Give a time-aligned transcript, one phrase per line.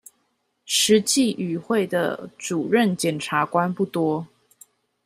[0.65, 4.25] 實際與會的主任檢察官不多